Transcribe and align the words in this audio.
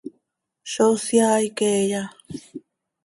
¿Zó 0.71 0.87
syaai 1.05 1.47
queeya? 1.57 2.01